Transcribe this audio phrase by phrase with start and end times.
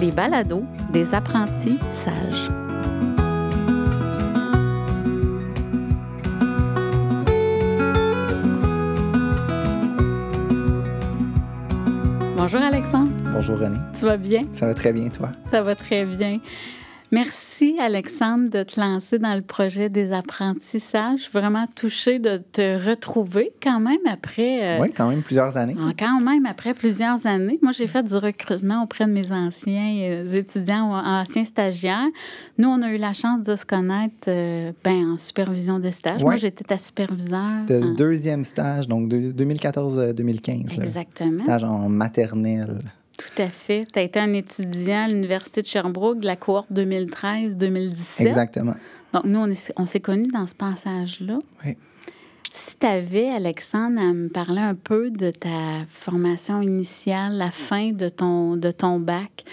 [0.00, 2.50] les balados des apprentis sages.
[12.36, 13.10] Bonjour Alexandre.
[13.34, 13.76] Bonjour René.
[13.94, 14.44] Tu vas bien?
[14.52, 15.28] Ça va très bien, toi?
[15.50, 16.38] Ça va très bien.
[17.12, 21.18] Merci, Alexandre, de te lancer dans le projet des apprentissages.
[21.18, 24.78] Je suis vraiment touchée de te retrouver quand même après.
[24.78, 25.76] Euh, oui, quand même plusieurs années.
[25.98, 27.58] Quand même après plusieurs années.
[27.62, 32.06] Moi, j'ai fait du recrutement auprès de mes anciens euh, étudiants ou anciens stagiaires.
[32.58, 36.22] Nous, on a eu la chance de se connaître euh, ben, en supervision de stage.
[36.22, 37.66] Moi, j'étais ta superviseur.
[37.66, 40.80] De deuxième stage, donc 2014-2015.
[40.80, 41.40] Exactement.
[41.40, 42.78] Stage en maternelle.
[43.20, 43.86] Tout à fait.
[43.92, 48.26] Tu as été un étudiant à l'Université de Sherbrooke de la cohorte 2013-2017.
[48.26, 48.74] Exactement.
[49.12, 49.44] Donc, nous,
[49.76, 51.34] on, s'est connus dans ce passage-là.
[51.64, 51.76] Oui.
[52.52, 57.92] Si tu avais, Alexandre, à me parler un peu de ta formation initiale, la fin
[57.92, 59.44] de ton, de ton bac,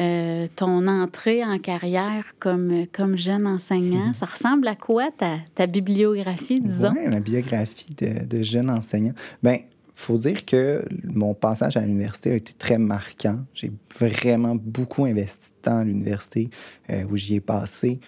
[0.00, 5.66] euh, ton entrée en carrière comme, comme jeune enseignant, ça ressemble à quoi ta, ta
[5.66, 6.92] bibliographie, disons?
[6.96, 9.14] Oui, ma biographie de, de jeune enseignant.
[9.42, 9.58] Bien,
[9.94, 13.38] faut dire que mon passage à l'université a été très marquant.
[13.54, 16.50] J'ai vraiment beaucoup investi de temps à l'université
[16.90, 18.00] euh, où j'y ai passé.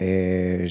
[0.00, 0.66] Euh,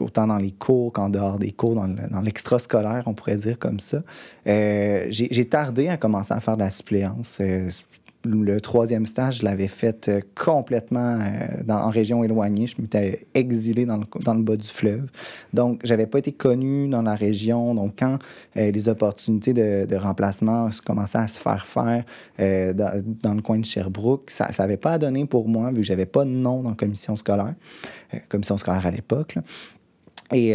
[0.00, 4.02] autant dans les cours qu'en dehors des cours, dans l'extrascolaire, on pourrait dire comme ça.
[4.46, 7.40] Euh, j'ai tardé à commencer à faire de la suppléance
[8.24, 12.66] le troisième stage, je l'avais fait euh, complètement euh, en région éloignée.
[12.66, 15.06] Je m'étais exilé dans le, bas du fleuve.
[15.54, 17.74] Donc, j'avais pas été connu dans la région.
[17.74, 18.18] Donc, quand
[18.56, 22.04] euh, les opportunités de, de, remplacement commençaient à se faire faire
[22.38, 26.06] dans, le coin de Sherbrooke, ça n'avait pas à donner pour moi, vu que j'avais
[26.06, 27.54] pas de nom dans la commission scolaire,
[28.28, 29.36] commission scolaire à l'époque.
[30.32, 30.52] Et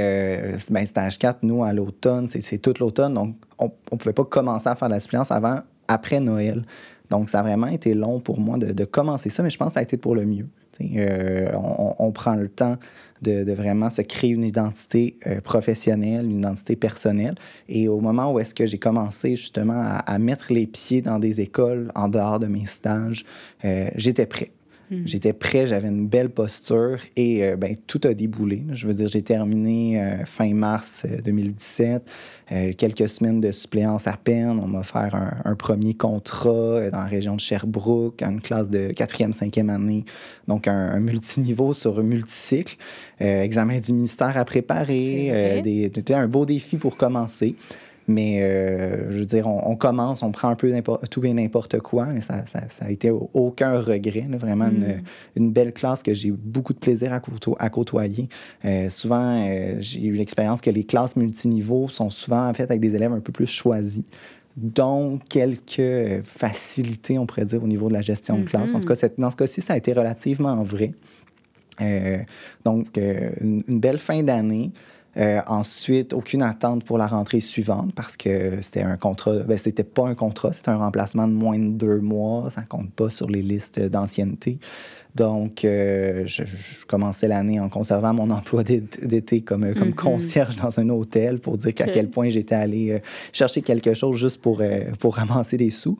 [0.69, 3.13] ben, stage 4, nous, à l'automne, c'est tout l'automne.
[3.13, 6.63] Donc, on ne pouvait pas commencer à faire la suppléance avant, après Noël.
[7.09, 9.73] Donc, ça a vraiment été long pour moi de, commencer ça, mais je pense que
[9.73, 10.47] ça a été pour le mieux.
[10.81, 11.51] Euh,
[11.99, 12.75] on, prend le temps
[13.21, 17.35] de, vraiment se créer une identité euh, professionnelle, une identité personnelle.
[17.69, 21.41] Et au moment où est-ce que j'ai commencé justement à, mettre les pieds dans des
[21.41, 23.25] écoles en dehors de mes stages,
[23.63, 24.51] euh, j'étais prêt.
[24.91, 25.01] Hmm.
[25.05, 28.63] J'étais prêt, j'avais une belle posture et euh, ben, tout a déboulé.
[28.71, 32.07] Je veux dire, j'ai terminé euh, fin mars 2017,
[32.51, 34.59] euh, quelques semaines de suppléance à peine.
[34.61, 39.33] On m'a offert un, premier contrat dans la région de Sherbrooke, une classe de quatrième,
[39.33, 40.05] cinquième année,
[40.47, 42.75] donc un, multiniveau sur un multicycle.
[43.19, 47.55] examen du ministère à préparer, des, un beau défi pour commencer.
[48.07, 50.71] Mais euh, je veux dire, on, commence, on prend un peu
[51.09, 54.27] tout et n'importe quoi, mais ça, ça, ça, a été aucun regret.
[54.29, 55.03] vraiment une, mm.
[55.37, 57.21] une, belle classe que j'ai eu beaucoup de plaisir à,
[57.59, 58.29] à côtoyer.
[58.63, 62.95] Euh, souvent, euh, j'ai eu l'expérience que les classes multiniveaux sont souvent faites avec des
[62.95, 64.03] élèves un peu plus choisis
[64.55, 68.73] dont quelques facilités, on pourrait dire, au niveau de la gestion de classe.
[68.73, 70.93] En tout cas, dans ce cas-ci, ça a été relativement vrai.
[72.63, 74.71] donc, une, une, belle fin d'année.
[75.17, 79.39] Euh, ensuite, aucune attente pour la rentrée suivante parce que c'était un contrat.
[79.39, 82.49] Ben, c'était pas un contrat, c'était un remplacement de moins de deux mois.
[82.51, 84.59] Ça compte pas sur les listes d'ancienneté.
[85.15, 86.43] Donc, euh, je,
[86.87, 89.95] commençais l'année en conservant mon emploi d'été comme, comme mm-hmm.
[89.95, 92.99] concierge dans un hôtel pour dire qu'à quel point j'étais allé euh,
[93.31, 94.61] chercher quelque chose juste pour,
[94.99, 95.97] pour ramasser des sous.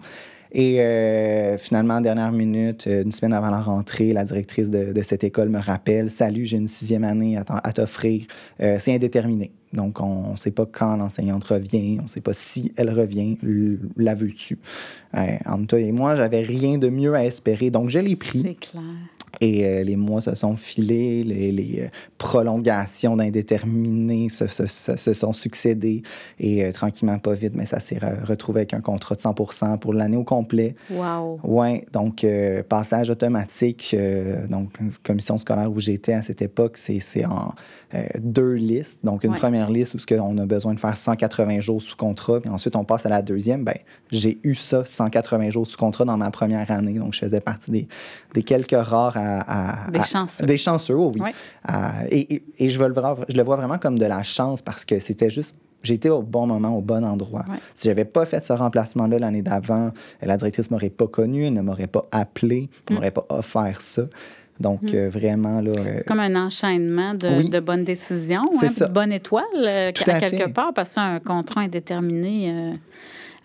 [0.58, 5.26] Et euh, finalement, dernière minute, euh, une semaine avant la rentrée, la directrice de, cette
[5.26, 8.26] école me rappelle Salut, j'ai une sixième année à t'offrir.
[8.62, 9.52] Euh, c'est indéterminé.
[9.74, 13.38] Donc, on ne sait pas quand l'enseignante revient, on ne sait pas si elle revient.
[13.98, 14.58] La veux-tu?
[15.46, 17.70] entre toi et moi, j'avais rien de mieux à espérer.
[17.70, 18.42] Donc, je l'ai pris.
[18.42, 18.82] C'est clair.
[19.42, 21.88] Et euh, les mois se sont filés, les, euh,
[22.18, 26.04] prolongations d'indéterminé se, se, sont succédées
[26.40, 29.94] et euh, tranquillement, pas vite, mais ça s'est retrouvé avec un contrat de 100% pour
[29.94, 30.76] l'année au complet.
[30.90, 31.40] Wow!
[31.44, 32.26] Oui, donc
[32.70, 33.96] passage automatique,
[34.50, 34.70] donc
[35.04, 37.54] commission scolaire où j'étais à cette époque, c'est en
[38.20, 39.00] deux listes.
[39.04, 42.50] Donc une première liste où on a besoin de faire 180 jours sous contrat, puis
[42.50, 43.64] ensuite on passe à la deuxième.
[43.64, 43.78] Ben,
[44.12, 47.72] j'ai eu ça, 180 jours sous contrat dans ma première année, donc je faisais partie
[47.72, 47.88] des,
[48.34, 49.18] des quelques rares
[49.92, 50.46] des chanceux.
[50.46, 51.22] Des chanceux, oui.
[52.10, 54.86] et, et, je, veux le voir, je le vois vraiment comme de la chance parce
[54.86, 57.46] que c'était juste j'étais au bon moment, au bon endroit.
[57.74, 59.92] Si j'avais pas fait ce remplacement-là l'année d'avant,
[60.22, 62.96] la directrice m'aurait pas connu, elle ne m'aurait pas appelé, elle mm.
[62.96, 64.04] m'aurait pas offert ça.
[64.60, 64.96] Donc, mm.
[64.96, 65.72] euh, vraiment, là...
[65.78, 70.50] Euh, comme un enchaînement de, de bonnes décisions, hein, de bonne étoile, euh, à, quelque
[70.50, 72.68] part, parce que un contrat indéterminé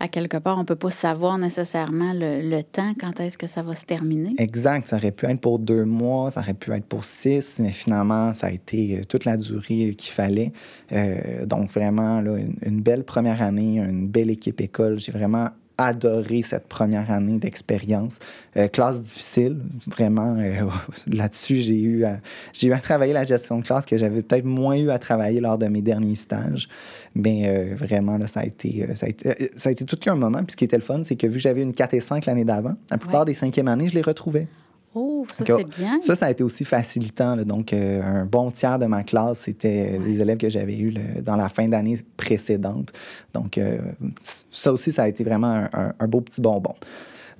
[0.00, 3.62] à quelque part, on ne peut pas savoir nécessairement le, temps, quand est-ce que ça
[3.62, 4.35] va se terminer.
[4.38, 4.88] Exact.
[4.88, 8.32] Ça aurait pu être pour deux mois, ça aurait pu être pour six, mais finalement,
[8.32, 10.52] ça a été euh, toute la durée qu'il fallait.
[10.93, 14.99] Euh, donc, vraiment, une, belle première année, une belle équipe école.
[14.99, 15.49] J'ai vraiment
[15.87, 18.19] adoré cette première année d'expérience.
[18.56, 20.37] Euh, classe difficile, vraiment.
[20.38, 20.62] euh,
[21.06, 22.21] Là-dessus, j'ai eu, à,
[22.62, 25.59] eu à travailler la gestion de classe que j'avais peut-être moins eu à travailler lors
[25.59, 26.69] de mes derniers stages.
[27.15, 30.15] Mais euh, vraiment, là, ça, a été, ça, a été, ça a été tout qu'un
[30.17, 30.38] moment.
[30.38, 32.27] Puis ce qui était le fun, c'est que vu que j'avais une 4 et 5
[32.27, 33.27] l'année d'avant, la plupart Ouais.
[33.27, 34.47] des cinquièmes années, je les retrouvais.
[34.95, 35.99] Oh, ça, c'est bien.
[36.03, 37.37] Ça, ça a été aussi facilitant.
[37.37, 37.45] là.
[37.45, 40.91] Donc, euh, un bon tiers de ma classe, c'était euh, des élèves que j'avais eus
[40.91, 42.91] là, dans la fin d'année précédente.
[43.33, 43.79] Donc, euh,
[44.25, 46.75] ça aussi, ça a été vraiment un, un- un beau petit bonbon.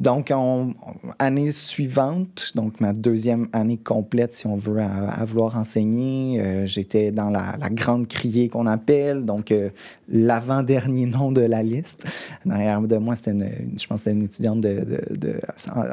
[0.00, 0.73] Donc, on-
[1.19, 6.67] année suivante, donc ma deuxième année complète, si on veut, à, à vouloir enseigner, euh,
[6.67, 9.69] j'étais dans la, grande criée qu'on appelle, donc euh,
[10.08, 12.06] l'avant-dernier nom de la liste.
[12.44, 15.41] Derrière de moi, c'était une, je pense que une étudiante de,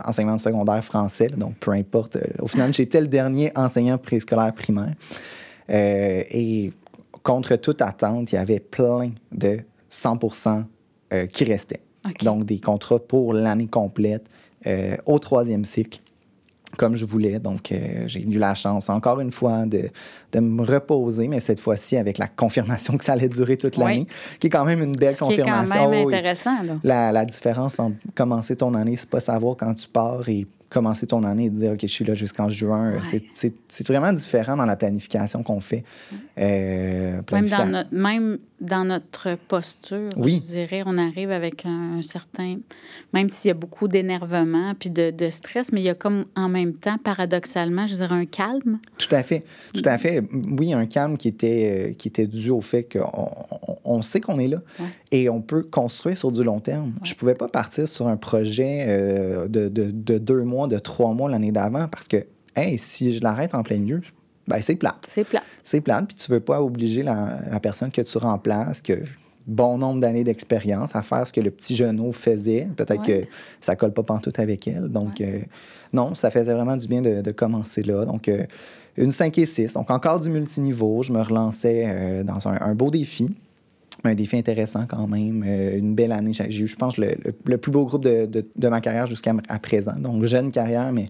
[0.05, 2.15] enseignement secondaire français, donc peu importe.
[2.15, 4.95] Euh, Au final, j'étais le dernier enseignant préscolaire primaire.
[5.69, 6.71] Et
[7.23, 9.59] contre toute attente, il y avait plein de
[9.91, 10.63] 100%
[11.11, 11.81] euh, qui restaient.
[12.21, 14.29] Donc, des contrats pour l'année complète
[14.65, 15.99] euh, au troisième cycle,
[16.77, 17.39] comme je voulais.
[17.39, 19.89] Donc, euh, j'ai eu la chance, encore une fois, de,
[20.41, 23.83] de me reposer, mais cette fois-ci avec la confirmation que ça allait durer toute Oui.
[23.83, 24.07] l'année,
[24.39, 25.89] qui est quand même une belle Ce qui est quand confirmation.
[25.89, 26.15] même Oui.
[26.15, 26.73] intéressant, là.
[26.83, 31.07] La, la différence entre commencer ton année, c'est pas savoir quand tu pars et commencer
[31.07, 32.91] ton année et dire OK, je suis là jusqu'en juin.
[32.95, 32.99] Ouais.
[33.01, 35.85] C'est- C'est c'est vraiment différent dans la planification qu'on fait.
[36.37, 40.41] Euh, Même dans, notre, même dans notre posture, Oui.
[40.45, 42.55] je dirais, on arrive avec un, certain...
[43.13, 46.25] Même s'il y a beaucoup d'énervement puis de, de stress, mais il y a comme
[46.35, 48.79] en même temps, paradoxalement, je dirais, un calme.
[48.97, 49.43] Tout à fait.
[49.73, 50.21] Tout à fait.
[50.31, 53.29] Oui, un calme qui était, euh, qui était dû au fait qu'on
[53.67, 54.85] on, on sait qu'on est là Ouais.
[55.11, 56.93] et on peut construire sur du long terme.
[57.03, 61.13] Je pouvais pas partir sur un projet euh, de, de- de deux mois, de trois
[61.13, 62.25] mois l'année d'avant parce que,
[62.55, 64.01] hey, si je l'arrête en plein milieu,
[64.47, 65.05] ben c'est plate.
[65.07, 65.43] C'est plat.
[65.63, 68.93] C'est plate, puis tu veux pas obliger la, la personne que tu remplaces, que
[69.45, 72.67] bon nombre d'années d'expérience à faire ce que le petit genou faisait.
[72.75, 73.23] Peut-être Ouais.
[73.23, 73.27] que
[73.61, 74.89] ça colle pas pantoute avec elle.
[74.89, 75.39] Donc, euh,
[75.93, 78.03] non, ça faisait vraiment du bien de, de commencer là.
[78.05, 78.45] Donc, euh,
[78.97, 79.73] une 5 et 6.
[79.73, 81.03] Donc, encore du multiniveau.
[81.03, 83.29] Je me relançais euh, dans un, beau défi.
[84.03, 85.43] Un défi intéressant quand même.
[85.45, 86.31] Euh, une belle année.
[86.33, 89.95] J'ai eu, je pense, le, plus beau groupe de, de- ma carrière jusqu'à présent.
[89.97, 91.09] Donc, jeune carrière, mais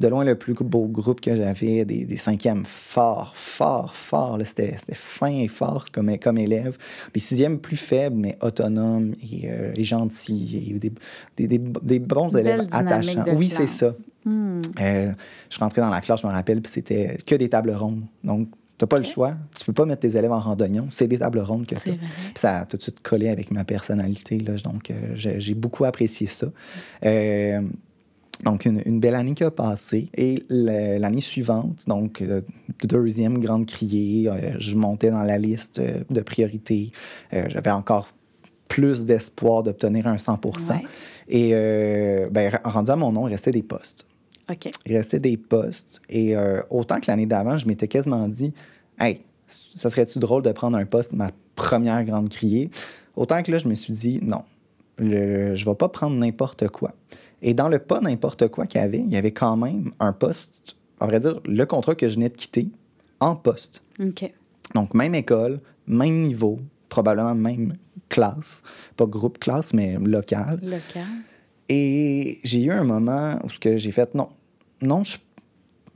[0.00, 1.84] de loin le plus beau groupe que j'avais.
[1.84, 4.38] Des, des cinquièmes forts, forts, forts.
[4.44, 6.76] C'était fin et fort comme, comme élève.
[7.14, 10.72] Les sixièmes plus faibles, mais autonomes et, euh, et gentils.
[10.74, 10.92] Et des,
[11.36, 13.24] des, des- des bons élèves attachants.
[13.36, 13.92] Oui, c'est ça.
[14.24, 14.60] Hmm.
[14.80, 15.12] Euh,
[15.50, 18.02] je rentrais dans la classe, je me rappelle, puis c'était que des tables rondes.
[18.22, 18.48] Donc,
[18.78, 19.34] tu n'as pas le choix.
[19.54, 20.86] Tu peux pas mettre tes élèves en randonnion.
[20.90, 21.90] C'est des tables rondes que tu
[22.34, 24.38] ça a tout de suite collé avec ma personnalité.
[24.38, 26.46] Là, donc, euh, j'ai j'ai beaucoup apprécié ça.
[27.04, 27.60] Euh,
[28.42, 30.08] donc, une, une belle année qui a passé.
[30.16, 32.40] Et l'année suivante, donc, euh,
[32.82, 36.90] deuxième grande criée, euh, je montais dans la liste euh, de priorités.
[37.32, 38.08] Euh, J'avais encore
[38.68, 40.82] plus d'espoir d'obtenir un 100 Ouais.
[41.28, 41.50] Et
[42.30, 44.06] ben, rendu à mon nom, il restait des postes.
[44.50, 44.68] OK.
[44.84, 46.02] Il restait des postes.
[46.08, 46.34] Et
[46.70, 48.52] autant que l'année d'avant, je m'étais quasiment dit
[48.98, 52.70] Hey, ça serait-tu drôle de prendre un poste, ma première grande criée
[53.16, 54.42] Autant que là, je me suis dit Non,
[54.98, 56.92] le- je ne vais pas prendre n'importe quoi.
[57.44, 60.14] Et dans le pas n'importe quoi qu'il y avait, il y avait quand même un
[60.14, 62.68] poste, à vrai dire, le contrat que je venais de quitter
[63.20, 63.82] en poste.
[64.00, 64.32] OK.
[64.74, 66.58] Donc, même école, même niveau,
[66.88, 67.74] probablement même
[68.08, 68.62] classe,
[68.96, 70.58] pas groupe classe, mais local.
[70.62, 71.04] Local.
[71.68, 74.30] Et j'ai eu un moment où j'ai fait non,
[74.80, 75.18] non, je,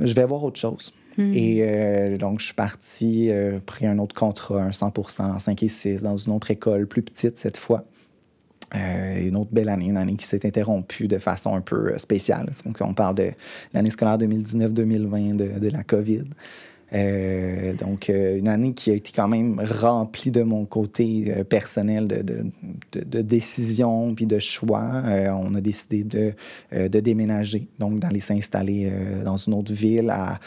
[0.00, 0.92] je vais voir autre chose.
[1.16, 1.32] Hmm.
[1.32, 5.68] Et euh, donc, je suis parti, euh, pris un autre contrat, un 100% 5 et
[5.68, 7.86] 6, dans une autre école, plus petite cette fois.
[8.74, 11.98] Euh, une autre belle année, une année qui s'est interrompue de façon un peu euh,
[11.98, 12.50] spéciale.
[12.66, 13.30] Donc, on parle de
[13.72, 16.24] l'année scolaire 2019-2020 de, la COVID.
[16.92, 22.22] Euh, donc, une année qui a été quand même remplie de mon côté personnel de,
[22.92, 25.02] de, décisions puis de choix.
[25.42, 26.34] On a décidé de,
[27.00, 28.90] déménager, donc d'aller s'installer
[29.24, 30.40] dans une autre ville à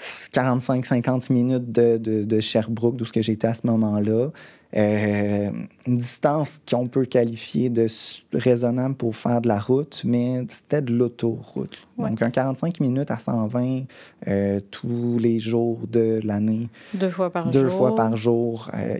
[0.00, 4.28] 45-50 minutes de, de, de Sherbrooke, d'où ce que j'étais à ce moment-là.
[4.76, 5.50] Euh,
[5.86, 7.86] une distance qu'on peut qualifier de
[8.34, 11.86] raisonnable pour faire de la route, mais c'était de l'autoroute.
[11.96, 12.10] Ouais.
[12.10, 13.84] Donc, un 45 minutes à 120
[14.26, 17.78] euh, tous les jours de l'année, Deux fois par deux jour.
[17.78, 18.70] fois par jour.
[18.74, 18.98] euh,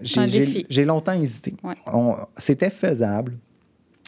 [0.00, 1.54] j'ai- longtemps hésité.
[1.62, 1.74] Ouais.
[2.36, 3.34] C'était faisable,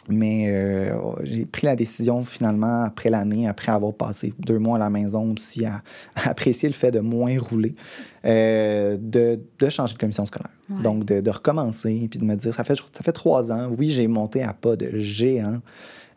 [0.09, 4.79] mais euh, j'ai pris la décision finalement après l'année, après avoir passé deux mois à
[4.79, 5.83] la maison aussi, à,
[6.15, 7.75] à apprécier le fait de moins rouler,
[8.25, 10.51] euh, de, de changer de commission scolaire.
[10.69, 10.81] Ouais.
[10.83, 13.91] Donc, de, de recommencer, puis de me dire, ça fait, ça fait trois ans, oui,
[13.91, 15.61] j'ai monté à pas de géant.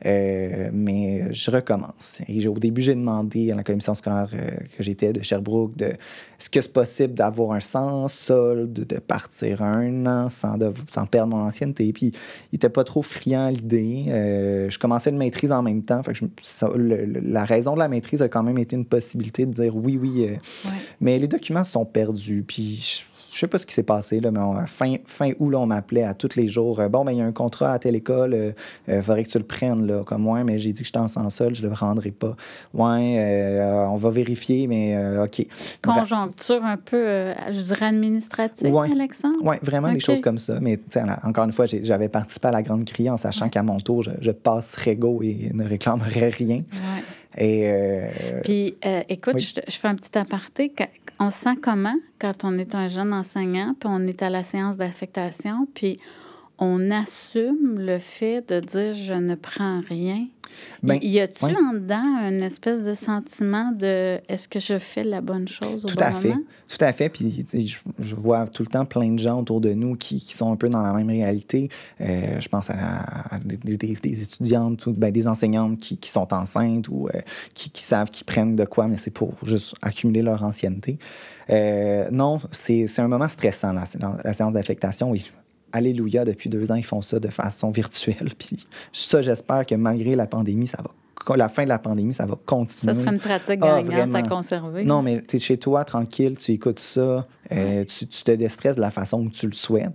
[0.06, 2.20] Euh, mais je recommence.
[2.28, 5.86] Et au début, j'ai demandé à la commission scolaire euh, que j'étais de Sherbrooke de
[5.86, 11.06] est-ce que c'est possible d'avoir un sans solde, de partir un an sans, de, sans
[11.06, 11.90] perdre mon ancienneté?
[11.92, 14.04] Puis il n'était pas trop friand à l'idée.
[14.08, 16.02] Euh, je commençais une maîtrise en même temps.
[16.02, 16.24] Fait que
[17.24, 20.28] la raison de la maîtrise a quand même été une possibilité de dire oui, oui.
[21.00, 22.44] Mais les documents sont perdus.
[22.46, 25.66] Puis je sais pas ce qui s'est passé, là, mais fin, fin août, là, on
[25.66, 26.78] m'appelait à tous les jours.
[26.78, 28.52] Euh, bon, ben, il y a un contrat à telle école, il euh,
[28.90, 31.08] euh, faudrait que tu le prennes, là, comme moi, mais j'ai dit que j'étais en
[31.08, 32.36] sans sol, je le rendrai pas.
[32.72, 33.58] Ouais,
[33.90, 35.46] on va vérifier, mais OK.
[35.82, 39.36] Conjoncture un peu, je dirais, administrative, Alexandre?
[39.42, 40.60] Oui, vraiment des choses comme ça.
[40.60, 40.78] Mais
[41.24, 44.10] encore une fois, j'avais participé à la grande crie en sachant qu'à mon tour, je,
[44.20, 46.62] je passerais go et ne réclamerais rien.
[47.36, 47.68] Et
[48.44, 48.76] Puis,
[49.08, 50.72] écoute, je, je, fais un petit aparté
[51.24, 54.42] on se sent comment quand on est un jeune enseignant, puis on est à la
[54.42, 55.98] séance d'affectation, puis
[56.58, 60.26] on assume le fait de dire je ne prends rien.
[60.82, 65.20] Ben, y a-tu en dedans une espèce de sentiment de est-ce que je fais la
[65.20, 66.34] bonne chose au tout à fait.
[66.68, 67.08] Tout à fait.
[67.08, 67.44] Puis
[67.98, 70.68] je, vois tout le temps plein de gens autour de nous qui, sont un peu
[70.68, 71.70] dans la même réalité.
[72.00, 77.20] Euh, je pense à, des, étudiantes ou ben, des enseignantes qui, sont enceintes ou euh,
[77.54, 80.98] qui, savent qu'ils prennent de quoi, mais c'est pour juste accumuler leur ancienneté.
[81.50, 83.84] Euh, non, c'est un moment stressant, la,
[84.22, 85.10] la séance d'affectation.
[85.10, 85.30] Oui,
[85.74, 88.30] Alléluia, depuis deux ans, ils font ça de façon virtuelle.
[88.38, 90.90] Puis ça, j'espère que malgré la pandémie, ça va
[91.32, 92.94] la fin de la pandémie, ça va continuer.
[92.94, 94.84] Ça serait une pratique ah, gagnante à conserver.
[94.84, 98.80] Non, mais tu es chez toi, tranquille, tu écoutes ça, euh, tu, te déstresses de
[98.80, 99.92] la façon où tu le souhaites.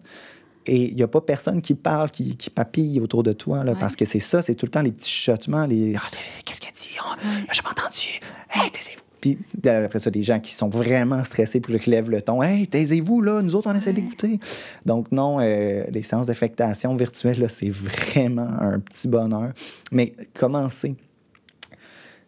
[0.66, 3.96] Et il n'y a pas personne qui parle, qui, papille autour de toi, là, parce
[3.96, 6.02] que c'est ça, c'est tout le temps les petits chuchotements, les ah,
[6.46, 6.98] Qu'est-ce qu'elle dit?
[7.02, 7.16] Oh,
[7.52, 8.20] J'ai pas entendu.
[8.52, 9.09] Hey, taisez-vous.
[9.22, 12.42] Puis après ça, des gens qui sont vraiment stressés pour qui lèvent le ton.
[12.42, 14.40] Hey, taisez-vous, là, nous autres, on essaie d'écouter.
[14.86, 19.52] Donc, non, euh, les séances d'affectation virtuelle, c'est vraiment un petit bonheur.
[19.92, 20.96] Mais commencer.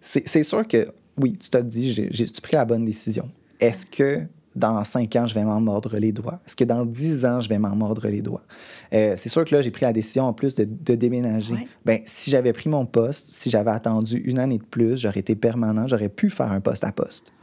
[0.02, 0.88] C'est sûr que,
[1.22, 3.30] oui, tu t'as dit, j'ai pris la bonne décision?
[3.60, 4.22] Est-ce que
[4.56, 6.40] dans cinq ans, je vais m'en mordre les doigts?
[6.46, 8.44] Est-ce que dans dix ans, je vais m'en mordre les doigts?
[8.94, 11.68] Euh, c'est sûr que là, j'ai pris la décision en plus de, déménager.
[11.86, 15.36] Ben, si j'avais pris mon poste, si j'avais attendu une année de plus, j'aurais été
[15.36, 17.34] permanent, j'aurais pu faire un poste à poste.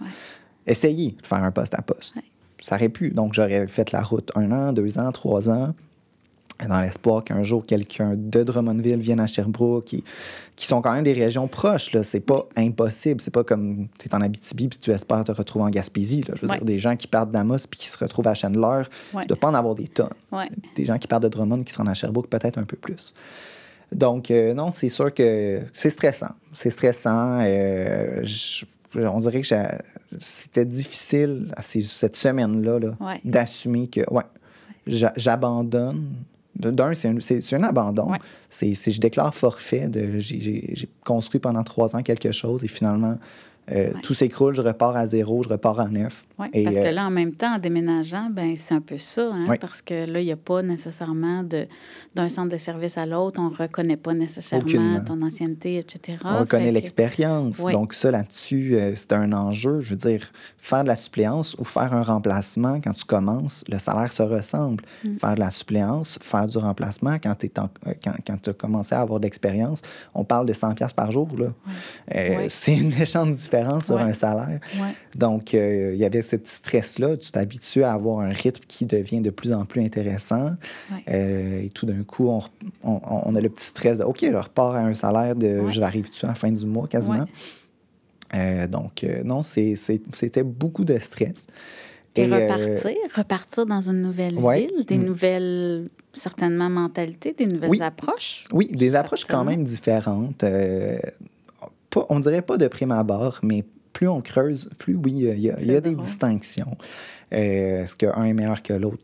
[0.66, 2.14] Essayer de faire un poste à poste.
[2.60, 3.10] Ça aurait pu.
[3.10, 5.74] Donc, j'aurais fait la route un an, deux ans, trois ans
[6.66, 10.04] dans l'espoir qu'un jour quelqu'un de Drummondville vienne à Sherbrooke, qui,
[10.56, 11.92] qui sont quand même des régions proches.
[11.92, 12.02] Là.
[12.02, 13.20] C'est pas impossible.
[13.20, 16.24] C'est pas comme tu es en Abitibi puis tu espères te retrouver en Gaspésie.
[16.26, 16.34] Là.
[16.36, 18.82] Je veux dire, des gens qui partent d'Amos puis qui se retrouvent à Chandler,
[19.14, 19.26] ouais.
[19.26, 20.08] de pas en avoir des tonnes.
[20.74, 23.14] Des gens qui partent de Drummond qui se rendent à Sherbrooke, peut-être un peu plus.
[23.92, 26.32] Donc, euh, non, c'est sûr que c'est stressant.
[26.52, 27.40] C'est stressant.
[27.42, 28.22] Euh,
[28.94, 29.48] on dirait que
[30.18, 32.80] c'était difficile cette semaine-là
[33.24, 34.24] d'assumer que, ouais,
[34.86, 36.14] j'abandonne
[36.56, 38.12] d'un, c'est un, un, abandon.
[38.50, 39.88] C'est, je déclare forfait.
[39.88, 43.18] De, j'ai, construit pendant trois ans quelque chose et finalement,
[43.70, 46.24] euh, tout s'écroule, je repars à zéro, je repars à neuf.
[46.38, 49.30] Oui, parce que euh, là, en même temps, en déménageant, ben, c'est un peu ça,
[49.32, 53.40] hein, parce que là, il n'y a pas nécessairement d'un centre de service à l'autre,
[53.40, 56.18] on ne reconnaît pas nécessairement ton ancienneté, etc.
[56.24, 57.64] On reconnaît l'expérience.
[57.66, 59.80] Donc, ça, là-dessus, euh, c'est un enjeu.
[59.80, 63.78] Je veux dire, faire de la suppléance ou faire un remplacement quand tu commences, le
[63.78, 64.84] salaire se ressemble.
[65.04, 65.14] Mm.
[65.16, 67.68] Faire de la suppléance, faire du remplacement quand tu quand,
[68.26, 69.82] quand as commencé à avoir de l'expérience,
[70.14, 71.28] on parle de 100$ par jour.
[71.36, 72.46] Là.
[72.48, 74.60] C'est une méchante différence sur un salaire.
[75.16, 77.16] Donc, euh, il y avait ce petit stress-là.
[77.16, 80.52] Tu t'habitues à avoir un rythme qui devient de plus en plus intéressant.
[81.08, 82.42] Euh, et tout d'un coup, on,
[82.82, 86.28] on, a le petit stress de OK, je repars à un salaire de j'arrive-tu à
[86.28, 87.26] la fin du mois quasiment?
[88.34, 91.46] Euh, donc, non, c'était beaucoup de stress.
[92.16, 95.04] Et, repartir, repartir dans une nouvelle ville, des mm.
[95.04, 98.44] nouvelles, certainement, mentalités, des nouvelles approches?
[98.52, 100.44] Oui, des approches quand même différentes
[102.08, 105.80] on dirait pas de prime abord, mais plus on creuse, plus oui, il y a,
[105.80, 106.76] des distinctions.
[107.32, 109.02] Euh, est-ce qu'un est meilleur que l'autre?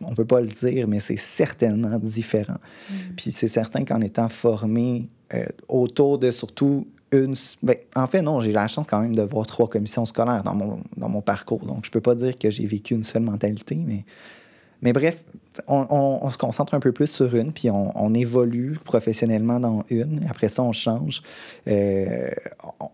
[0.00, 2.58] On peut pas le dire, mais c'est certainement différent.
[2.90, 2.94] Mm.
[3.16, 7.34] Puis c'est certain qu'en étant formé euh, autour de surtout une...
[7.62, 10.54] Ben, en fait, non, j'ai la chance quand même de voir trois commissions scolaires dans
[10.54, 11.64] mon, dans mon parcours.
[11.66, 14.04] Donc, je peux pas dire que j'ai vécu une seule mentalité, mais
[14.82, 15.24] mais bref,
[15.68, 20.24] on, se concentre un peu plus sur une, puis on, évolue professionnellement dans une.
[20.28, 21.22] Après ça, on change.
[21.68, 22.30] Euh,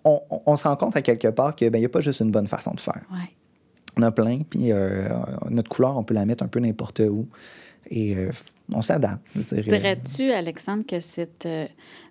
[0.05, 2.47] on, se rend compte à quelque part qu'il n'y ben, a pas juste une bonne
[2.47, 3.02] façon de faire.
[3.97, 5.09] On a plein, puis euh,
[5.49, 7.28] notre couleur, on peut la mettre un peu n'importe où.
[7.88, 8.31] Et euh,
[8.73, 9.23] on s'adapte.
[9.37, 11.49] Dirais-tu, Alexandre, que cette,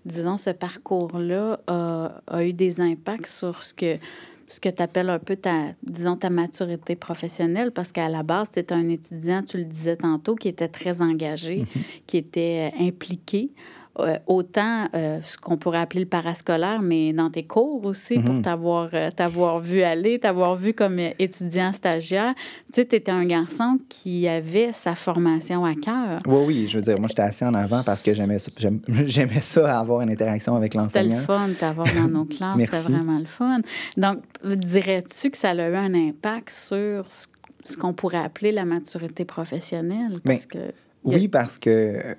[0.06, 3.98] disons, ce parcours-là a, eu des impacts sur ce que
[4.48, 8.52] ce que tu appelles un peu ta, disons, ta maturité professionnelle, parce qu'à la base,
[8.52, 11.82] tu étais un étudiant, tu le disais tantôt, qui était très engagé, mhm.
[12.06, 13.52] qui était euh, impliqué.
[14.00, 18.34] Euh, autant euh, ce qu'on pourrait appeler le parascolaire, mais dans tes cours aussi, pour
[18.36, 18.42] Mhm.
[18.42, 22.34] t'avoir euh, t'avoir vu aller, t'avoir vu comme étudiant stagiaire.
[22.36, 26.20] Tu sais, tu étais un garçon qui avait sa formation à cœur.
[26.28, 28.52] Oui, oui, je veux dire, moi, j'étais assis en avant parce que j'aimais ça,
[29.06, 31.26] j'aimais ça, avoir une interaction avec C'était le l'enseignant.
[31.26, 32.60] fun t'avoir dans nos classes.
[32.60, 33.60] C'était vraiment le fun.
[33.98, 39.26] Donc, dirais-tu que ça a eu un impact sur ce- qu'on pourrait appeler la maturité
[39.26, 40.20] professionnelle?
[40.24, 40.58] Parce que...
[41.04, 42.16] Oui, parce que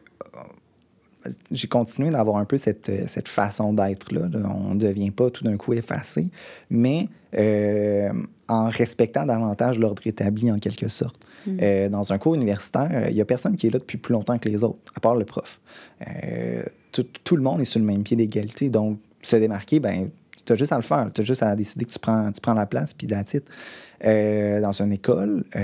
[1.50, 4.28] j'ai continué d'avoir un peu cette, euh, cette façon d'être-là.
[4.33, 4.49] là.
[4.54, 6.28] On ne devient pas tout d'un coup effacé,
[6.71, 8.11] mais euh,
[8.49, 11.26] en respectant davantage l'ordre établi en quelque sorte.
[11.61, 14.38] Euh, dans un cours universitaire, il n'y a personne qui est là depuis plus longtemps
[14.38, 15.61] que les autres, à part le prof.
[16.06, 20.09] Euh, tout, tout le monde est sur le même pied d'égalité, donc se démarquer, ben,
[20.45, 21.09] tu as juste à le faire.
[21.14, 23.50] Tu as juste à décider que tu prends, tu prends la place, puis la titre.
[24.02, 25.45] dans une école,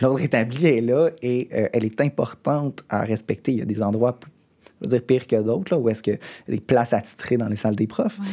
[0.00, 3.52] l'ordre établi est là et euh, elle est importante à respecter.
[3.52, 4.18] Il y a des endroits,
[4.82, 7.48] je veux dire, pires que d'autres, où est-ce qu'il y a des places attitrées dans
[7.48, 8.18] les salles des profs.
[8.18, 8.24] Ouais.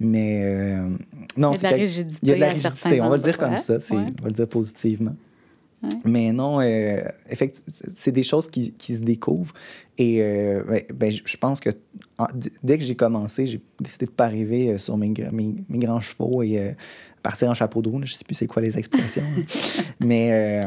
[0.00, 0.88] Mais euh,
[1.36, 3.00] non, Il y a de c'est la rigidité Il y a de la rigidité.
[3.00, 3.74] On va le dire comme ça.
[3.74, 3.80] Ouais.
[3.90, 5.14] On va le dire positivement.
[5.82, 5.88] Ouais.
[6.04, 9.54] Mais non, euh, effectivement, c'est des choses qui, qui se découvrent.
[9.98, 11.70] Et euh, ben, ben, je pense que
[12.18, 12.26] en-
[12.62, 15.54] dès que j'ai commencé, j'ai décidé de ne pas arriver euh, sur mes, gra- mes,
[15.68, 16.74] mes grands chevaux et
[17.22, 17.98] partir en chapeau de roue.
[17.98, 19.22] Je ne sais plus c'est quoi les expressions.
[19.22, 19.42] hein.
[20.00, 20.66] mais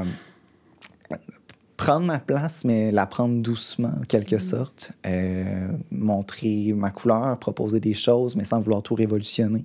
[1.77, 4.91] prendre ma place, mais la prendre doucement, en quelque sorte.
[5.05, 9.63] Euh, montrer ma couleur, proposer des choses, mais sans vouloir tout révolutionner.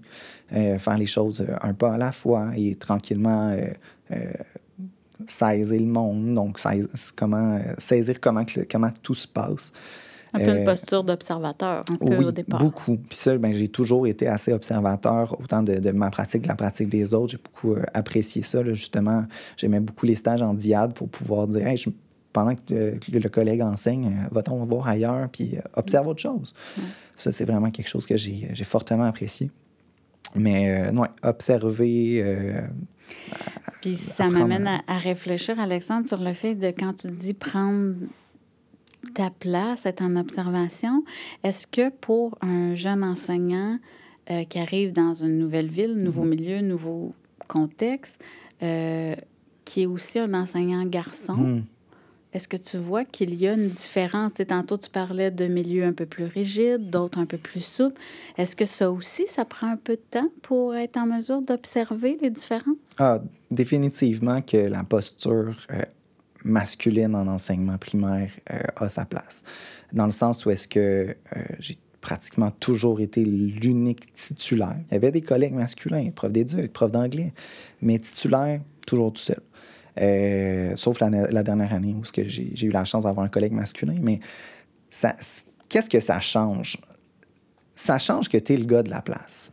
[0.52, 3.56] Euh, faire les choses euh, un pas à la fois et tranquillement
[4.10, 4.32] euh,
[5.26, 9.72] saisir le monde, donc saisir comment, saisir comment, comment tout se passe.
[10.34, 12.58] Un peu une posture d'observateur, un peu Oui, au départ.
[12.58, 12.96] beaucoup.
[12.96, 16.48] Puis ça, ben, j'ai toujours été assez observateur, autant de, de ma pratique que de
[16.48, 17.32] la pratique des autres.
[17.32, 18.62] J'ai beaucoup euh, apprécié ça.
[18.62, 18.72] là.
[18.72, 19.24] justement,
[19.58, 21.90] j'aimais beaucoup les stages en diade pour pouvoir dire, Hey, je-
[22.32, 26.20] pendant que, euh, que le collègue enseigne, euh, va-t-on voir ailleurs, puis euh, observe autre
[26.20, 26.54] chose.
[27.14, 29.50] Ça, c'est vraiment quelque chose que j'ai fortement apprécié.
[30.34, 32.62] Mais euh, non, observer, euh,
[33.82, 37.94] Puis ça m'amène à, à réfléchir, Alexandre, sur le fait de quand tu dis prendre
[39.14, 41.04] ta place, être en observation,
[41.42, 43.78] est-ce que pour un jeune enseignant
[44.30, 47.14] euh, qui arrive dans une nouvelle ville, nouveau milieu, nouveau
[47.48, 48.22] contexte,
[49.64, 51.64] qui est aussi un enseignant garçon, hmm,
[52.32, 54.32] est-ce que tu vois qu'il y a une différence?
[54.48, 58.00] Tantôt, tu parlais de milieux un peu plus rigides, d'autres un peu plus souples.
[58.38, 62.16] Est-ce que ça aussi, ça prend un peu de temps pour être en mesure d'observer
[62.22, 62.76] les différences?
[62.98, 65.82] Ah, définitivement que la posture euh,
[66.44, 69.44] masculine en enseignement primaire euh, a sa place.
[69.92, 70.78] Dans le sens où est-ce que
[71.36, 74.76] euh, j'ai pratiquement toujours été l'unique titulaire.
[74.90, 77.32] Il y avait des collègues masculins, prof d'éduc, prof d'anglais,
[77.80, 79.40] mais titulaire, toujours tout seul.
[80.00, 84.20] Euh, sauf la, dernière année où j'ai eu la chance d'avoir un collègue masculin, mais
[85.68, 86.78] qu'est-ce que ça change?
[87.74, 89.52] Ça change que tu es le gars de la place.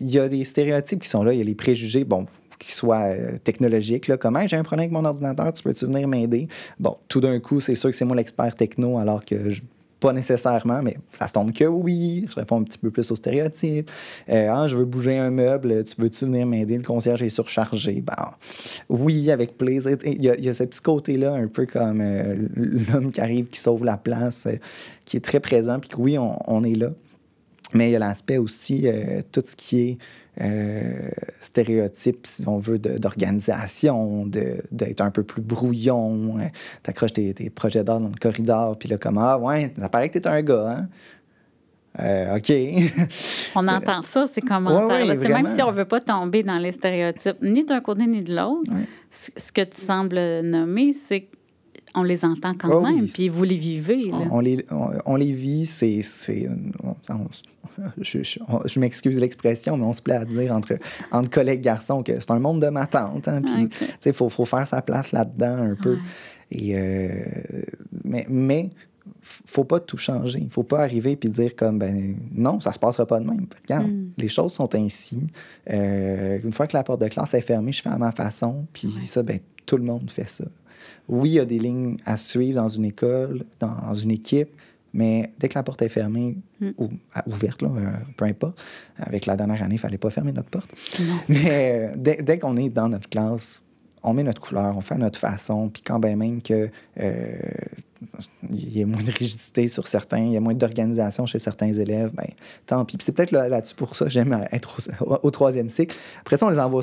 [0.00, 2.26] Il y a des stéréotypes qui sont là, il y a les préjugés, bon,
[2.58, 6.06] qui soient euh, technologiques, là, comme j'ai un problème avec mon ordinateur, tu peux-tu venir
[6.06, 6.48] m'aider?
[6.78, 9.62] Bon, tout d'un coup, c'est sûr que c'est moi l'expert techno, alors que je-
[10.02, 12.26] pas nécessairement, mais ça se tombe que oui.
[12.28, 13.88] Je réponds un petit peu plus aux stéréotypes.
[14.28, 16.76] Euh, ah, je veux bouger un meuble, tu veux-tu venir m'aider?
[16.76, 18.00] Le concierge est surchargé.
[18.00, 18.32] Ben,
[18.88, 19.96] oui, avec plaisir.
[20.04, 23.46] Il y a, y a ce petit côté-là, un peu comme euh, l'homme qui arrive,
[23.46, 24.56] qui sauve la place, euh,
[25.04, 26.90] qui est très présent, puis que oui, on, on est là.
[27.72, 28.86] Mais il y a l'aspect aussi,
[29.30, 29.98] tout ce qui est
[30.40, 36.38] euh, stéréotype, si on veut, d'organisation, d'être un peu plus brouillon.
[36.40, 36.48] hein.
[36.82, 40.08] T'accroches tes, tes projets d'art dans le corridor, puis là, comme Ah, ouais, ça paraît
[40.08, 40.88] que t'es un gars, hein?
[42.00, 42.50] Euh, OK.
[43.54, 45.06] On entend ça, ces commentaires-là.
[45.08, 47.80] ouais, Tu sais, même si on ne veut pas tomber dans les stéréotypes, ni d'un
[47.82, 48.86] côté ni de l'autre, Ouais.
[49.10, 51.28] ce ce que tu sembles nommer, c'est
[51.92, 54.10] qu'on les entend quand Oh même, puis vous les vivez.
[54.10, 54.18] Là.
[54.30, 56.02] on, les, on, on les vit, c'est.
[56.02, 56.48] c'est-
[56.82, 57.28] on- on-
[58.00, 60.74] je je- on- je m'excuse l'expression, mais on se plaît à dire entre,
[61.10, 63.28] entre collègues garçons que c'est un monde de ma tante.
[63.28, 63.68] Hein, puis,
[64.04, 65.94] il faut, faut faire sa place là-dedans un peu.
[65.94, 65.98] Ouais.
[66.50, 67.10] Et, euh,
[68.04, 68.70] mais, mais
[69.22, 70.40] faut pas tout changer.
[70.40, 73.46] Il faut pas arriver puis dire comme ben non, ça se passera pas de même.
[73.62, 74.10] Regarde, Mm.
[74.18, 75.26] les choses sont ainsi.
[75.70, 78.66] Euh, une fois que la porte de classe est fermée, je fais à ma façon.
[78.72, 80.44] Puis ça, ben tout le monde fait ça.
[81.08, 84.50] Oui, il y a des lignes à suivre dans une école, dans, une équipe,
[84.94, 86.70] mais dès que la porte est fermée Mm.
[86.78, 88.62] ou à- ouverte, là, euh, peu importe,
[88.96, 90.70] avec la dernière année, il fallait pas fermer notre porte.
[91.00, 91.14] Non.
[91.28, 93.62] Mais euh, dès, dès qu'on est dans notre classe,
[94.04, 97.36] on met notre couleur, on fait à notre façon, puis quand bien même que euh,
[98.50, 101.72] il y a moins de rigidité sur certains, il y a moins d'organisation chez certains
[101.72, 102.26] élèves, ben
[102.66, 102.96] tant pis.
[103.00, 105.96] C'est peut-être là- là-dessus pour ça que j'aime être au, au troisième cycle.
[106.20, 106.82] Après ça, on les envoie au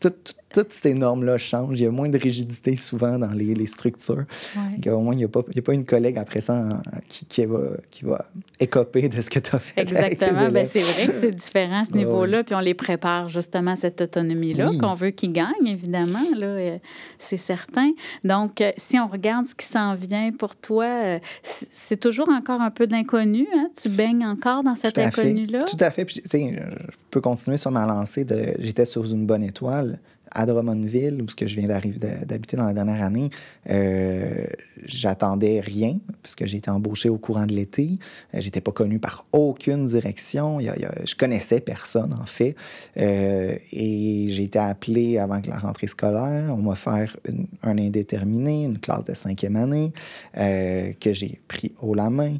[0.00, 1.78] tout- tout- toutes ces normes-là changent.
[1.78, 4.24] Il y a moins de rigidité souvent dans les, les structures.
[4.86, 7.58] Au moins, il n'y a, pas, a pas une collègue après ça qui, qui, va,
[7.90, 8.24] qui va
[8.58, 9.82] écoper de ce que tu as fait.
[9.82, 10.48] Exactement.
[10.50, 12.44] Ben, c'est vrai que c'est différent à ce niveau-là.
[12.44, 16.18] Puis on les prépare justement à cette autonomie-là qu'on veut qu'ils gagnent, évidemment.
[16.40, 16.78] Euh,
[17.18, 17.90] c'est certain.
[18.24, 22.60] Donc, euh, si on regarde ce qui s'en vient pour toi, euh, c'est toujours encore
[22.60, 23.46] un peu d'inconnu.
[23.54, 23.68] Hein?
[23.80, 25.64] Tu baignes encore dans cette inconnu-là?
[25.64, 26.04] Tout à fait.
[26.04, 26.58] Puis, je
[27.10, 29.98] peux continuer sur ma lancée de j'étais sur une bonne étoile
[30.30, 33.30] à Drummondville, où je viens d'habiter dans la dernière année,
[33.70, 34.46] euh,
[34.84, 37.98] j'attendais rien, puisque j'ai été embauché au courant de l'été.
[38.34, 40.60] Euh, j'étais pas connu par aucune direction.
[40.60, 42.56] je connaissais personne, en fait.
[42.96, 46.46] Euh, et j'ai été appelé avant que la rentrée scolaire.
[46.50, 47.16] On m'a offert
[47.62, 49.92] un indéterminé, une classe de cinquième année,
[50.34, 52.36] que j'ai pris haut la main.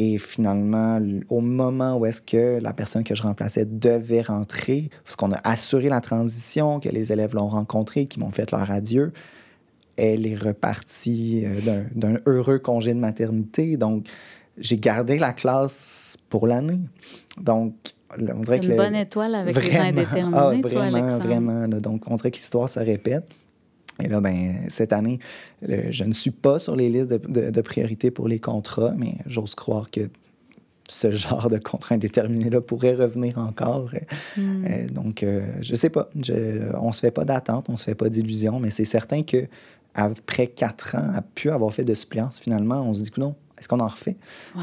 [0.00, 5.16] Et finalement, au moment où est-ce que la personne que je remplaçais devait rentrer, parce
[5.16, 9.12] qu'on a assuré la transition, que les élèves l'ont rencontré, qui m'ont fait leur adieu,
[9.96, 13.76] elle est repartie euh, d'un heureux congé de maternité.
[13.76, 14.06] Donc,
[14.56, 16.78] j'ai gardé la classe pour l'année.
[17.40, 17.74] Donc,
[18.16, 18.66] on dirait que...
[18.66, 21.24] Une bonne étoile avec les indéterminés, ah, vraiment, Alexandre.
[21.24, 23.24] Vraiment, Donc, on dirait que l'histoire se répète.
[24.02, 25.18] Et là, ben, cette année,
[25.62, 29.54] je ne suis pas sur les listes de, de, priorité pour les contrats, mais j'ose
[29.54, 30.08] croire que
[30.88, 33.90] ce genre de contrat indéterminé-là pourrait revenir encore.
[34.36, 34.64] Hmm.
[34.66, 36.08] Euh, donc, euh, je sais pas.
[36.22, 39.46] Je, on se fait pas d'attente, on se fait pas d'illusions, mais c'est certain que
[39.94, 43.34] après quatre ans, à pu avoir fait de suppléance, finalement, on se dit que non,
[43.58, 44.16] est-ce qu'on en refait?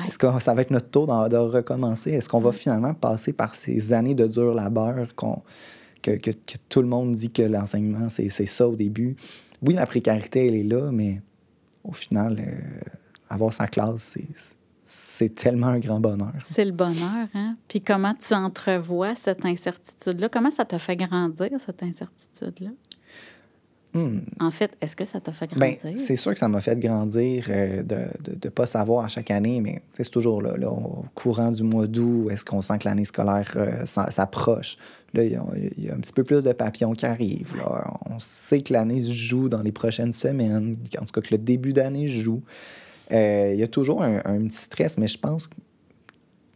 [0.08, 2.12] Est-ce que ça va être notre tour de, recommencer?
[2.12, 5.42] Est-ce qu'on va finalement passer par ces années de dur labeur qu'on
[6.12, 6.32] que,
[6.70, 9.16] tout le monde dit que l'enseignement, c'est ça au début.
[9.62, 11.22] Oui, la précarité, elle est là, mais
[11.84, 12.80] au final, euh,
[13.30, 14.18] avoir sa classe,
[14.84, 16.34] c'est tellement un grand bonheur.
[16.50, 17.58] C'est le bonheur, hein?
[17.68, 20.30] Puis comment tu entrevois cette incertitude-là?
[20.30, 22.70] Comment ça t'a fait grandir, cette incertitude-là?
[23.96, 24.20] Hmm.
[24.42, 25.98] En fait, est-ce que ça t'a fait ben, grandir?
[25.98, 28.08] c'est sûr que ça m'a fait grandir euh, de
[28.44, 32.30] ne pas savoir à chaque année, mais c'est toujours là, au courant du mois d'août,
[32.30, 34.78] est-ce qu'on sent que l'année scolaire euh, s'approche?
[35.14, 37.56] Là, il y, a, un petit peu plus de papillons qui arrivent.
[38.10, 41.38] On sait que l'année se joue dans les prochaines semaines, en tout cas que le
[41.38, 42.44] début d'année joue.
[43.14, 45.56] Euh, il y a toujours un, petit stress, mais je pense que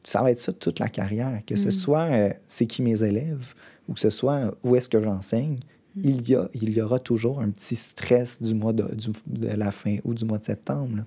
[0.03, 1.39] ça va être ça toute la carrière.
[1.47, 1.71] Que ce mm.
[1.71, 2.09] soit
[2.47, 3.53] c'est qui mes élèves
[3.87, 5.59] ou que ce soit où est-ce que j'enseigne,
[6.03, 8.85] il y, a, il y aura toujours un petit stress du mois de,
[9.27, 11.03] de la fin ou du mois de septembre.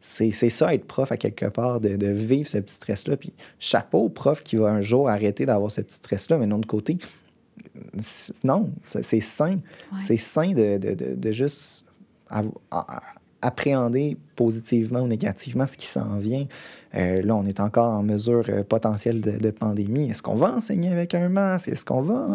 [0.00, 3.16] C'est ça, être prof à quelque part, de, de vivre ce petit stress-là.
[3.16, 6.50] Puis chapeau au prof qui va un jour arrêter d'avoir ce petit stress-là, mais de
[6.50, 6.98] l'autre côté,
[8.44, 9.58] non, c'est sain.
[10.00, 11.86] C'est sain de, de, de juste
[13.42, 16.46] appréhender positivement ou négativement ce qui s'en vient.
[16.94, 20.10] Euh, là, on est encore en mesure euh, potentielle de, pandémie.
[20.10, 21.68] Est-ce qu'on va enseigner avec un masque?
[21.68, 22.28] Est-ce qu'on va...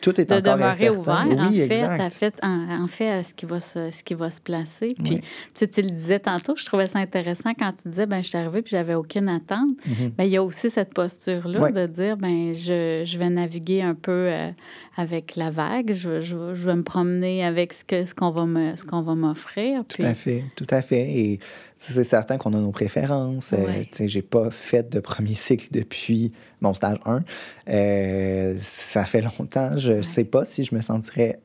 [0.00, 3.44] Tout est de encore demeurer ouvert, oui, en, fait, fait, en, fait, à ce qui
[3.44, 4.94] va se, ce qui va se placer.
[5.04, 5.20] Puis,
[5.54, 8.38] tu, tu le disais tantôt, je trouvais ça intéressant quand tu disais, ben je suis
[8.38, 9.76] arrivée puis j'avais aucune attente.
[10.16, 13.94] Ben, il y a aussi cette posture-là de dire, ben je, je, vais naviguer un
[13.94, 14.50] peu euh,
[14.96, 18.46] avec la vague, je, je, je, vais me promener avec ce qu'on ce qu'on va
[18.46, 19.84] me, ce qu'on va m'offrir.
[19.84, 21.10] Tout à fait, tout à fait.
[21.10, 21.40] Et
[21.80, 23.54] c'est certain qu'on a nos préférences.
[23.54, 23.88] Euh, ouais.
[24.00, 27.22] Euh, j'ai pas fait de premier cycle depuis mon stage 1.
[27.68, 29.76] Euh, ça fait longtemps.
[29.78, 31.40] Je ne sais pas si je me sentirais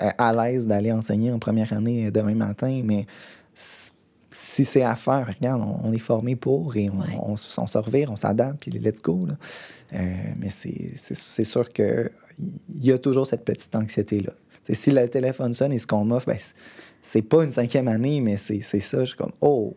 [0.00, 3.06] euh, à l'aise d'aller enseigner en première année demain matin, mais
[3.54, 8.16] si c'est à faire, regarde, on, est formé pour et on, on, se revire, on
[8.16, 9.26] s'adapte, puis let's go.
[9.92, 12.10] mais c'est sûr qu'il
[12.80, 14.32] y a toujours cette petite anxiété-là.
[14.72, 16.38] Si le téléphone sonne et ce qu'on m'offre, ben,
[17.02, 19.00] c'est pas une cinquième année, mais c'est ça.
[19.00, 19.74] Je suis comme, oh,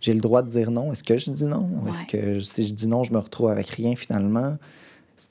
[0.00, 0.92] j'ai le droit de dire non.
[0.92, 1.68] Est-ce que je dis non?
[1.88, 4.56] Est-ce que si je dis non, je me retrouve avec rien finalement?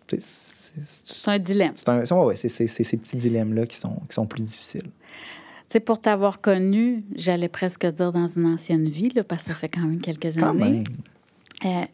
[0.08, 1.74] C'est un dilemme.
[1.76, 4.90] C'est ouais, ces petits dilemmes-là qui sont, qui sont plus difficiles.
[5.70, 9.56] sais, pour t'avoir connu, j'allais presque dire dans une ancienne vie, là, parce que ça
[9.56, 10.84] fait quand même quelques années.
[11.66, 11.86] Euh,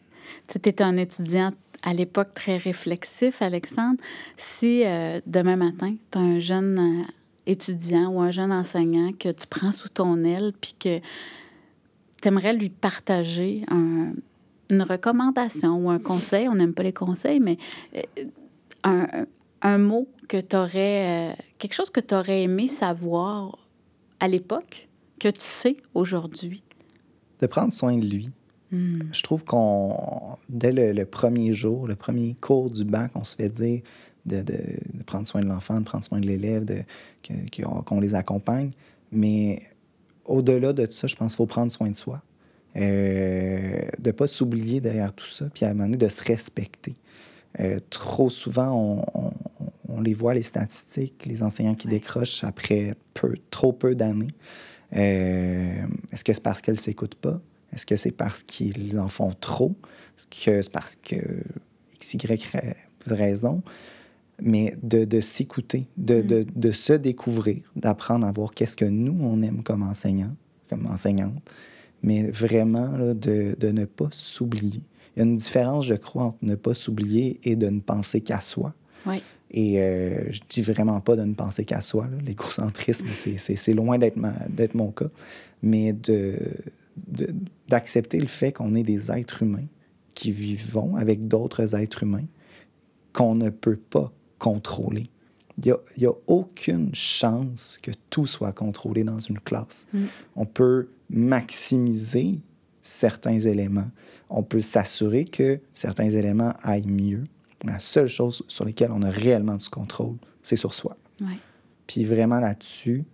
[0.48, 1.52] tu étais un étudiant
[1.84, 4.00] à l'époque très réflexif, Alexandre.
[4.36, 7.12] Si euh, demain matin, tu as un jeune euh,
[7.46, 12.54] étudiant ou un jeune enseignant que tu prends sous ton aile, puis que tu aimerais
[12.54, 17.58] lui partager une recommandation ou un conseil, on n'aime pas les conseils, mais
[18.86, 19.26] euh,
[19.62, 23.58] un, mot que tu aurais, quelque chose que tu aurais aimé savoir
[24.20, 24.88] à l'époque,
[25.20, 26.62] que tu sais aujourd'hui?
[27.40, 28.30] De prendre soin de lui.
[28.74, 29.02] Hmm.
[29.12, 33.48] Je trouve qu'on, dès le, premier jour, le premier cours du bac, on se fait
[33.48, 33.82] dire
[34.26, 34.56] de, de,
[35.06, 36.78] prendre soin de l'enfant, de prendre soin de l'élève, de,
[37.84, 38.72] qu'on les accompagne.
[39.12, 39.62] Mais
[40.24, 42.20] au-delà de tout ça, je pense qu'il faut prendre soin de soi.
[42.76, 46.24] Euh, de ne pas s'oublier derrière tout ça, puis à un moment donné, de se
[46.24, 46.96] respecter.
[47.60, 49.32] Euh, trop souvent, on,
[49.88, 54.34] on les voit, les statistiques, les enseignants qui décrochent après peu, trop peu d'années.
[54.96, 57.40] Euh, est-ce que c'est parce qu'elles ne s'écoutent pas?
[57.74, 59.74] Est-ce que c'est parce qu'ils en font trop?
[60.16, 61.16] Est-ce que c'est parce que
[62.00, 62.38] XY
[63.06, 63.62] raison?
[64.40, 66.26] Mais de, de s'écouter, de, mm.
[66.26, 70.34] de, de, se découvrir, d'apprendre à voir qu'est-ce que nous, on aime comme enseignant,
[70.68, 71.34] comme enseignante,
[72.02, 74.82] mais vraiment là, de, de ne pas s'oublier.
[75.14, 78.20] Il y a une différence, je crois, entre ne pas s'oublier et de ne penser
[78.20, 78.74] qu'à soi.
[79.06, 79.22] Oui.
[79.52, 82.08] Et euh, je dis vraiment pas de ne penser qu'à soi.
[82.26, 85.10] L'égocentrisme, c'est loin d'être mon cas.
[85.62, 85.94] Mais
[87.68, 89.66] d'accepter le fait qu'on est des êtres humains
[90.14, 92.26] qui vivons avec d'autres êtres humains
[93.12, 95.10] qu'on ne peut pas contrôler.
[95.62, 99.86] Il n'y a, aucune chance que tout soit contrôlé dans une classe.
[99.92, 100.04] Mm.
[100.36, 102.40] On peut maximiser
[102.82, 103.88] certains éléments.
[104.28, 107.24] On peut s'assurer que certains éléments aillent mieux.
[107.64, 110.96] La seule chose sur laquelle on a réellement du contrôle, c'est sur soi.
[111.86, 113.04] Puis vraiment là-dessus,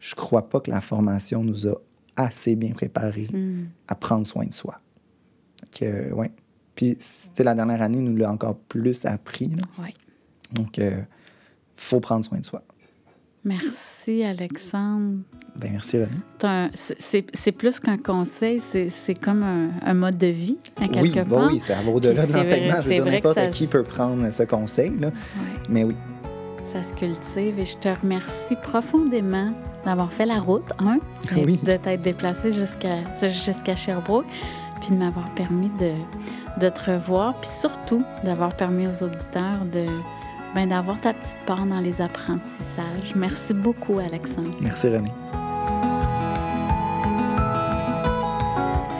[0.00, 1.74] je crois pas que la formation nous a
[2.16, 3.66] assez bien préparés mm.
[3.88, 4.80] à prendre soin de soi.
[5.70, 6.30] Que, ouais.
[6.74, 6.98] Puis
[7.38, 9.50] la dernière année nous l'a encore plus appris.
[10.52, 11.00] Donc, il euh,
[11.76, 12.62] faut prendre soin de soi.
[13.44, 15.18] Merci, Alexandre.
[15.56, 16.70] Ben, merci, René.
[16.74, 21.50] C'est plus qu'un conseil, c'est comme un, mode de vie, à quelque oui, part.
[21.50, 22.76] oui, c'est au-delà de l'enseignement.
[22.76, 25.10] Je veux dire, n'importe qui peut prendre ce conseil, là.
[25.68, 25.94] mais oui.
[26.72, 29.52] Ça se cultive et je te remercie profondément
[29.84, 30.98] d'avoir fait la route, hein,
[31.34, 34.24] de t'être déplacé jusqu'à jusqu'à Sherbrooke,
[34.80, 35.92] puis de m'avoir permis de,
[36.58, 39.84] de te revoir, puis surtout d'avoir permis aux auditeurs de
[40.54, 43.14] ben, d'avoir ta petite part dans les apprentissages.
[43.16, 44.50] Merci beaucoup, Alexandre.
[44.60, 45.12] Merci, René.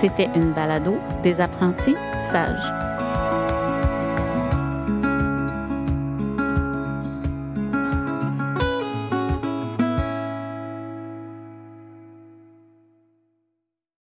[0.00, 1.94] C'était une balado des apprentis
[2.30, 2.91] sages.